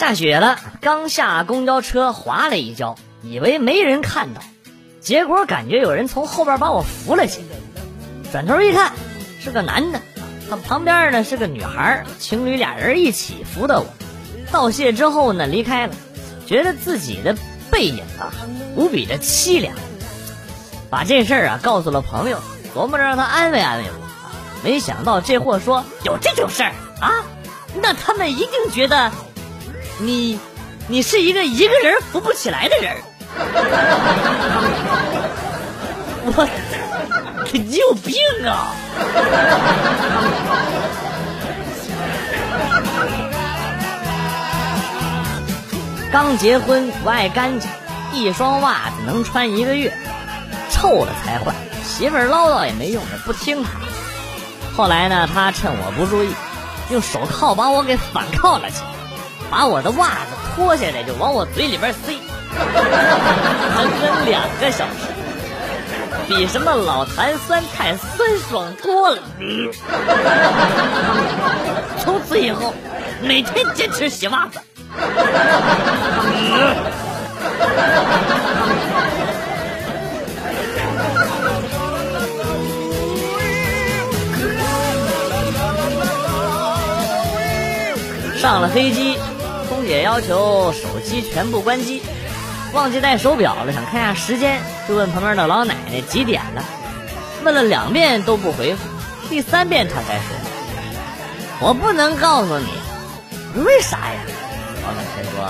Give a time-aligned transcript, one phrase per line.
[0.00, 4.40] 下雪了，刚下公交车滑了一跤，以为没人看到，
[5.02, 8.30] 结果感觉有人从后边把我扶了起来。
[8.32, 8.92] 转头一看，
[9.42, 10.00] 是个男的，
[10.48, 13.86] 他旁边呢是个女孩，情侣俩人一起扶的我。
[14.50, 15.92] 道谢之后呢，离开了，
[16.46, 17.36] 觉得自己的
[17.70, 18.32] 背影啊
[18.76, 19.74] 无比的凄凉，
[20.88, 22.38] 把这事儿啊告诉了朋友，
[22.74, 24.08] 琢磨着让他安慰安慰我。
[24.64, 26.72] 没想到这货说有这种事儿
[27.02, 27.22] 啊，
[27.74, 29.12] 那他们一定觉得。
[30.00, 30.40] 你，
[30.88, 32.96] 你是一个一个人扶不起来的人
[36.24, 36.48] 我，
[37.52, 38.14] 你有病
[38.46, 38.72] 啊！
[46.10, 47.70] 刚结婚不爱干净，
[48.12, 49.92] 一双袜子能穿一个月，
[50.70, 51.54] 臭了才换。
[51.84, 53.70] 媳妇儿唠叨也没用，也不听他。
[54.76, 56.34] 后来呢，他趁我不注意，
[56.90, 58.99] 用手铐把我给反铐了起来。
[59.50, 62.16] 把我的袜子脱下来就往我嘴里边塞，
[63.76, 65.08] 整整两个小时，
[66.28, 69.18] 比什么老坛酸菜酸爽多了。
[71.98, 72.72] 从此以后，
[73.22, 74.60] 每天坚持洗袜子。
[88.38, 89.18] 上了飞机。
[89.90, 92.00] 姐要求手机全部关机，
[92.72, 96.64] 忘记带手表了，想看下时间，就问旁边的老奶奶几点了。
[97.42, 98.88] 问了两遍都不回复，
[99.28, 100.26] 第三遍她才说
[101.66, 102.66] ：“我不能告诉你，
[103.64, 104.20] 为啥呀？”
[104.86, 105.48] 老奶奶说：“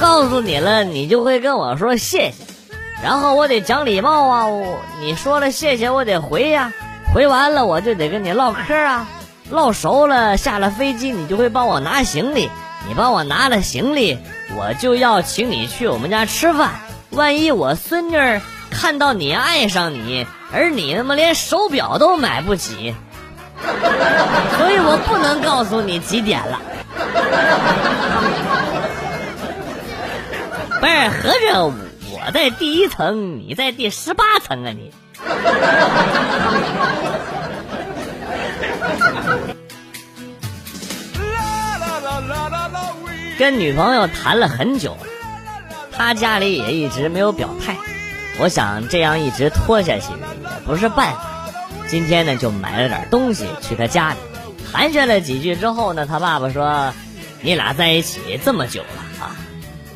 [0.00, 2.34] 告诉你了，你就会跟我说谢谢，
[3.04, 4.46] 然后我得讲礼貌啊，
[4.98, 6.72] 你说了谢谢，我得回呀，
[7.12, 9.06] 回完了我就得跟你唠嗑啊，
[9.50, 12.48] 唠熟了，下了飞机你就会帮我拿行李。”
[12.86, 14.18] 你帮我拿了行李，
[14.56, 16.70] 我就要请你去我们家吃饭。
[17.10, 18.40] 万一我孙女儿
[18.70, 22.94] 看到你爱上你，而你他妈连手表都买不起，
[23.58, 26.60] 所以我不能告诉你几点了。
[30.80, 34.70] 不是，合着我在第一层，你在第十八层啊？
[34.70, 34.92] 你。
[43.38, 44.96] 跟女朋友谈了很久，
[45.92, 47.76] 他家里也一直没有表态。
[48.40, 51.48] 我想这样一直拖下去也不是办法。
[51.86, 54.16] 今天呢，就买了点东西去他家里，
[54.72, 56.92] 寒暄了几句之后呢，他爸爸说
[57.40, 59.36] ：“你俩在一起这么久了啊，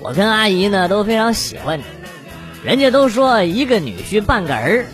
[0.00, 1.84] 我跟阿姨呢都非常喜欢你。
[2.62, 4.86] 人家都说一个女婿半个儿，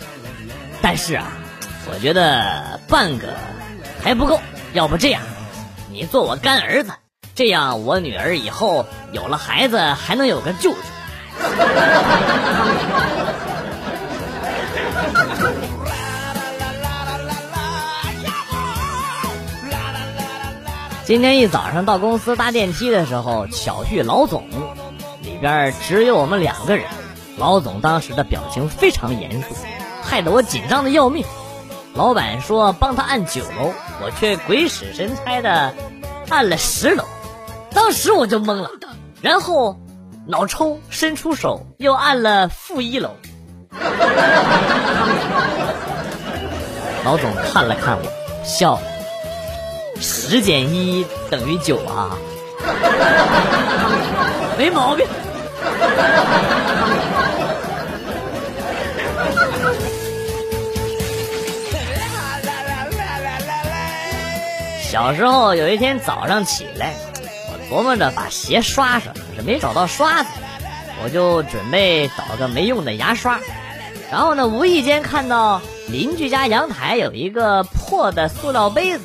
[0.81, 1.33] 但是啊，
[1.93, 3.27] 我觉得半个
[4.03, 4.41] 还不够。
[4.73, 5.21] 要不这样，
[5.91, 6.91] 你做我干儿子。”
[7.39, 10.77] 这样，我女儿以后有了孩子，还能有个舅舅。
[21.05, 24.43] 今天一早上到公司搭电梯的时候，巧遇老总，
[25.21, 26.85] 里边只有我们两个人。
[27.37, 29.55] 老总当时的表情非常严肃，
[30.03, 31.23] 害得我紧张的要命。
[31.93, 33.71] 老板说帮他按九楼，
[34.03, 35.73] 我却鬼使神差的
[36.27, 37.05] 按了十楼。
[37.71, 38.69] 当时我就懵了，
[39.21, 39.77] 然后
[40.27, 43.15] 脑抽伸出手又按了负一楼。
[47.05, 48.03] 老总看了看我，
[48.43, 48.79] 笑
[49.99, 52.17] ：“十减一等于九啊，
[54.57, 55.07] 没毛病。”
[64.81, 66.93] 小时候有一天早上起来。
[67.69, 70.29] 琢磨着把鞋刷上，可是没找到刷子，
[71.03, 73.39] 我就准备找个没用的牙刷。
[74.11, 79.03] 然后呢，无意间看到邻居家阳台有一个破的塑料杯子，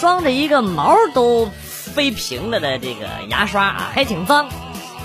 [0.00, 4.48] 装着一个毛都飞平了的这个牙刷啊，还挺脏。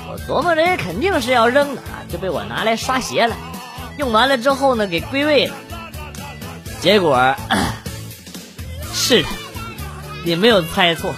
[0.10, 3.36] 我琢磨着也肯定是要扔的啊，就被我拿来刷鞋了。
[3.98, 5.56] 用完了之后呢，给归位了。
[6.80, 7.36] 结果
[8.94, 9.28] 是的，
[10.24, 11.14] 你没有猜错。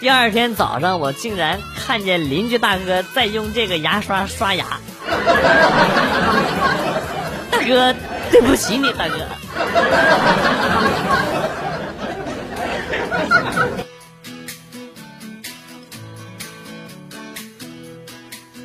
[0.00, 4.80] 第二天早上，我竟然看见邻居大哥在用这个牙刷刷牙。
[7.52, 7.94] 大哥，
[8.30, 9.26] 对不起你，大哥。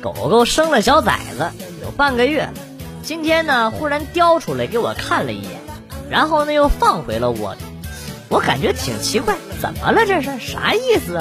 [0.00, 2.48] 狗狗生了小崽子，有半个月。
[3.02, 5.60] 今天呢，忽然叼出来给我看了一眼，
[6.08, 7.60] 然后呢又放回了窝里。
[8.28, 9.36] 我感觉挺奇怪，
[9.66, 10.06] 怎么了？
[10.06, 11.20] 这是啥意思？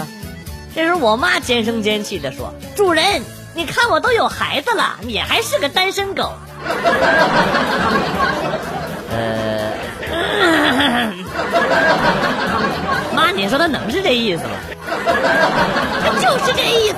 [0.76, 6.32] 这时候我妈尖声尖气的说：“主人，你看我都有孩子了，你还是个单身狗。
[9.12, 9.72] ”呃，
[13.16, 14.50] 妈，你说他能是这意思吗？
[16.04, 16.96] 他 就是这意思。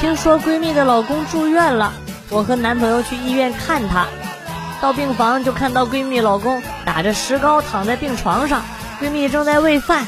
[0.00, 1.92] 听说闺蜜的老公住院了，
[2.28, 4.06] 我和男朋友去医院看他。
[4.80, 8.62] 到病房就看到闺蜜老公打着石膏躺在病床上，
[9.00, 10.06] 闺蜜正在喂饭。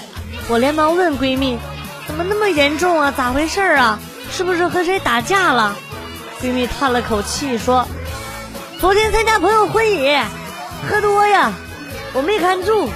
[0.48, 1.58] 我连忙问闺蜜
[2.06, 3.10] ：“怎么那么严重啊？
[3.16, 3.98] 咋回事啊？
[4.30, 5.74] 是不是和谁打架了？”
[6.42, 7.88] 闺蜜叹了口气说
[8.78, 10.14] ：“昨天参加朋友婚礼，
[10.90, 11.52] 喝多呀，
[12.12, 12.90] 我没看住。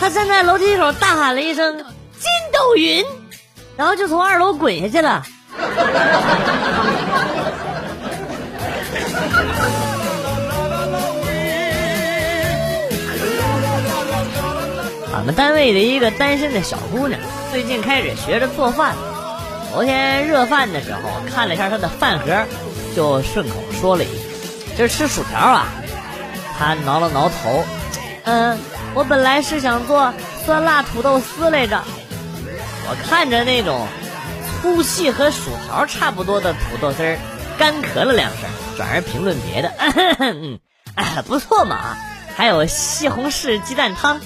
[0.00, 1.76] 他站在楼梯口大喊了一声
[2.18, 3.04] ‘筋斗云’，
[3.76, 5.22] 然后就从二楼滚下去了。”
[15.14, 17.18] 俺们单位的一个单身的小姑娘，
[17.50, 18.94] 最近开始学着做饭。
[19.72, 21.00] 昨天热饭的时候，
[21.34, 22.44] 看了一下她的饭盒，
[22.96, 24.12] 就顺口说了一句
[24.78, 25.66] ：“这是吃薯条啊。”
[26.58, 27.64] 她挠了挠头，
[28.24, 28.58] 嗯，
[28.94, 30.12] 我本来是想做
[30.44, 31.82] 酸辣土豆丝来着。
[32.90, 33.86] 我看着那种
[34.60, 37.18] 粗细和薯条差不多的土豆丝儿，
[37.58, 38.40] 干咳了两声，
[38.76, 39.72] 转而评论别的
[40.18, 40.58] ：“嗯，
[40.94, 41.96] 哎，不错嘛，
[42.36, 44.20] 还有西红柿鸡蛋汤。”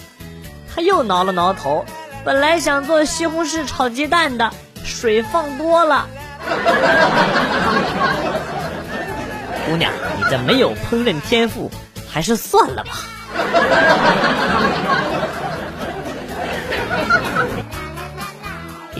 [0.74, 1.84] 他又挠了挠头，
[2.24, 4.50] 本来想做西红柿炒鸡蛋的，
[4.84, 6.06] 水放多了。
[9.66, 11.70] 姑娘，你这没有烹饪天赋，
[12.10, 12.90] 还是算了吧。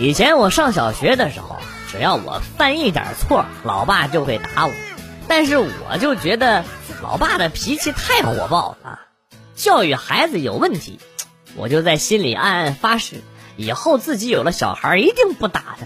[0.03, 1.55] 以前我上小学的时候，
[1.89, 4.73] 只要我犯一点错，老爸就会打我。
[5.29, 6.65] 但是我就觉得
[7.01, 8.99] 老爸的脾气太火爆了，
[9.55, 10.99] 教育孩子有问题。
[11.55, 13.21] 我就在心里暗暗发誓，
[13.55, 15.85] 以后自己有了小孩一定不打他。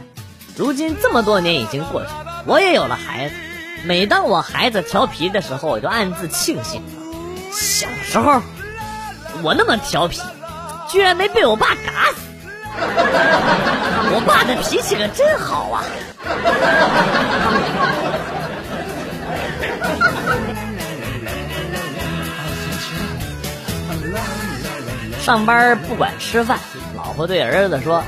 [0.55, 2.09] 如今这么多年已经过去，
[2.47, 3.35] 我也有了孩子。
[3.85, 6.81] 每当我孩子调皮的时候，我就暗自庆幸：
[7.51, 8.41] 小时候
[9.43, 10.19] 我那么调皮，
[10.89, 12.26] 居然没被我爸打死。
[14.27, 15.83] 爸的脾气可真好啊！
[25.21, 26.59] 上班不管吃饭，
[26.95, 28.03] 老婆对儿子说：“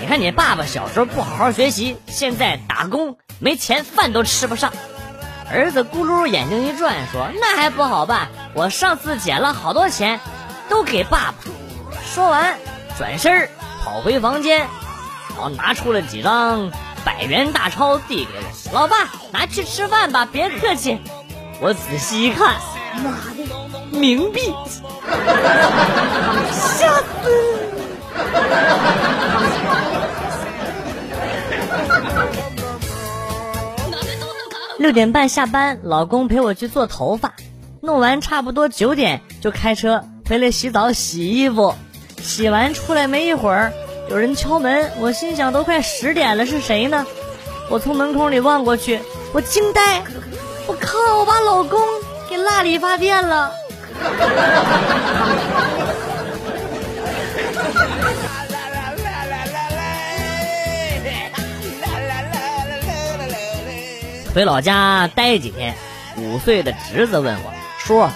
[0.00, 4.72] 你看你爸爸小时候不好好学习，现在打工没钱，饭都吃不上。”
[5.52, 10.20] 儿子咕噜眼睛一转说：“那还不好办，我上次捡了好多钱，
[10.68, 11.34] 都给爸爸。”
[12.06, 12.54] 说完，
[12.96, 13.48] 转身
[13.82, 14.68] 跑回房间，
[15.34, 16.70] 然后拿出了几张
[17.04, 18.42] 百元大钞递给我
[18.74, 18.96] ：“老爸，
[19.32, 20.98] 拿去吃饭吧，别客气。”
[21.62, 22.56] 我仔细一看，
[23.02, 23.44] 妈的，
[23.92, 24.54] 冥币！
[26.50, 27.04] 吓死！
[34.78, 37.34] 六点半下班，老公陪我去做头发，
[37.82, 41.74] 弄完差不多九点就开车回来洗澡洗衣服，
[42.22, 43.74] 洗完出来没一会儿，
[44.10, 47.06] 有人敲门，我心想都快十点了，是谁呢？
[47.68, 48.98] 我从门孔里望过去，
[49.32, 50.02] 我惊呆，
[50.66, 51.80] 我靠，我把老公
[52.28, 53.52] 给落理发店了。
[64.34, 65.72] 回老家待几天，
[66.16, 68.08] 五岁的侄子问我叔：“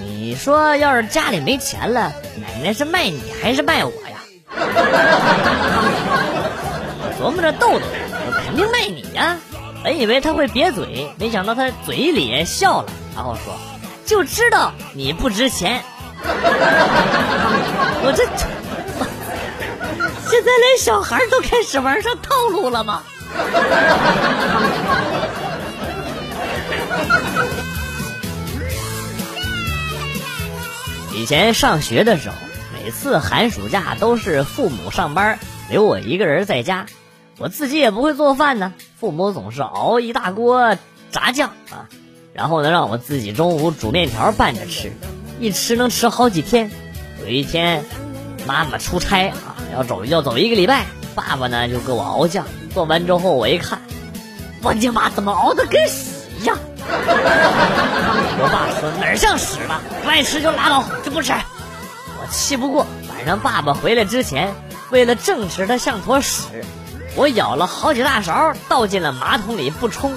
[0.00, 4.15] 你说要是家里没钱了，奶奶是卖你还是卖我呀？”
[7.20, 7.86] 琢磨着逗逗他，
[8.26, 9.36] 我肯定卖你呀。
[9.82, 13.54] 本以为他会瘪嘴，没想到他嘴咧笑了，然后说
[14.04, 15.82] ：“就知道你不值钱。
[18.02, 18.24] ”我这，
[20.28, 23.02] 现在连小孩都开始玩上套路了吗？
[31.14, 32.34] 以前上学的时候，
[32.86, 36.86] 每次寒暑假都是父母上班，留我一个人在家。
[37.36, 40.76] 我自己也不会做饭呢，父母总是熬一大锅
[41.10, 41.90] 炸酱啊，
[42.32, 44.92] 然后呢让我自己中午煮面条拌着吃，
[45.40, 46.70] 一吃能吃好几天。
[47.20, 47.84] 有一天，
[48.46, 53.80] 妈妈出差啊，要走要走一个礼拜，爸爸呢就给我熬酱，做完之后我一看，
[54.62, 56.56] 我的妈，怎么熬的跟屎一样？
[56.78, 61.32] 我爸说哪像屎了，不爱吃就拉倒，就不吃。
[62.26, 64.52] 我气不过，晚上爸爸回来之前，
[64.90, 66.42] 为了证实它像坨屎，
[67.14, 70.12] 我舀了好几大勺倒进了马桶里不冲。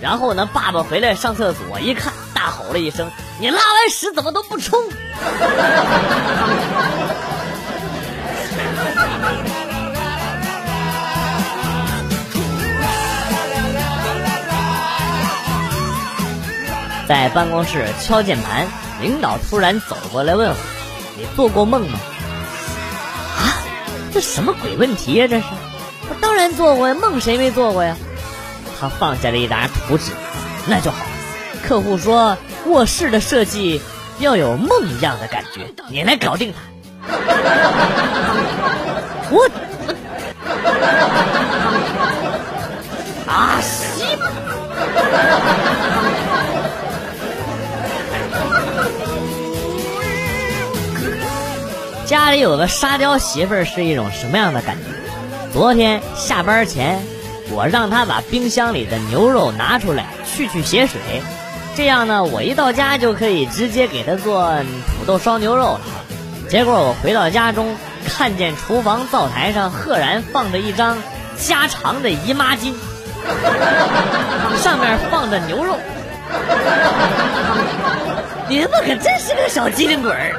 [0.00, 4.82] 然后呢，爸爸回来上厕所一看，大大吼了一声：“你拉完屎怎么都不冲？”
[17.06, 18.66] 在办公室敲键盘，
[19.00, 20.56] 领导突然走过来问我
[21.16, 21.98] ：“你做过梦吗？”
[23.38, 23.62] 啊，
[24.12, 25.26] 这什么鬼问题呀？
[25.28, 25.46] 这是，
[26.08, 27.96] 我当然做过呀，梦谁没做过呀？
[28.80, 30.10] 他放下了一沓图纸，
[30.66, 30.98] 那就好。
[31.66, 33.80] 客户说卧室的设计
[34.18, 36.58] 要有梦一样的感觉，你来搞定他。
[39.30, 39.48] 我
[52.12, 54.84] 家里有个沙雕媳妇儿是一种什么样的感觉？
[55.50, 57.00] 昨天下班前，
[57.50, 61.00] 我让她把冰箱里的牛肉拿出来去去血水，
[61.74, 64.52] 这样呢，我一到家就可以直接给她做
[64.98, 65.80] 土豆烧牛肉了。
[66.50, 67.74] 结果我回到家中，
[68.06, 70.98] 看见厨房灶台上赫然放着一张
[71.38, 72.74] 加长的姨妈巾，
[74.58, 75.78] 上面放着牛肉。
[78.52, 80.34] 你们可真是个小机灵鬼儿！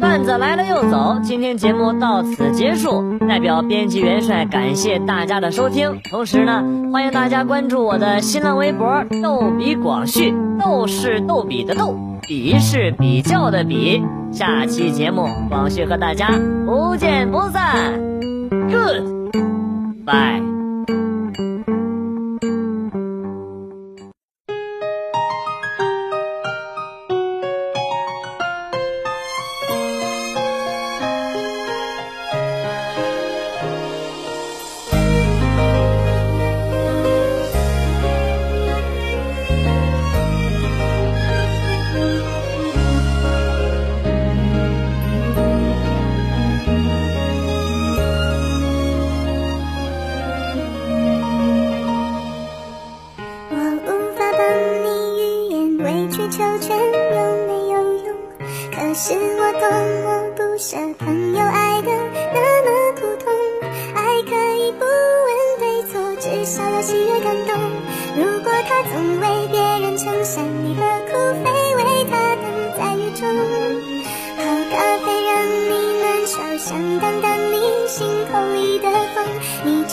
[0.00, 3.18] 段子来了又走，今天节目到此结束。
[3.28, 14.02] 代表编辑元帅感谢大家的收听，同时呢，欢迎大家关注我的新浪微博“逗比广旭”，逗是逗比的逗，比是比较的比。
[14.32, 16.30] 下期节目，广旭和大家
[16.64, 17.92] 不见不散。
[18.70, 19.13] Good
[20.04, 20.53] Bye.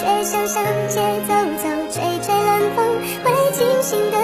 [0.01, 0.96] 却想上街
[1.27, 2.84] 走走，吹吹冷风，
[3.24, 4.21] 会清醒的。